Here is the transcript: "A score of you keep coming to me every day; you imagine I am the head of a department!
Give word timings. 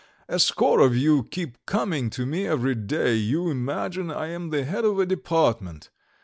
"A 0.27 0.39
score 0.39 0.79
of 0.79 0.97
you 0.97 1.25
keep 1.25 1.63
coming 1.67 2.09
to 2.09 2.25
me 2.25 2.47
every 2.47 2.73
day; 2.73 3.13
you 3.13 3.51
imagine 3.51 4.09
I 4.09 4.29
am 4.29 4.49
the 4.49 4.65
head 4.65 4.83
of 4.83 4.97
a 4.97 5.05
department! 5.05 5.91